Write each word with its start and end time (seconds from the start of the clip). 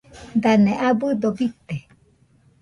Dane 0.43 0.73
abɨdo 0.87 1.27
bite 1.37 1.75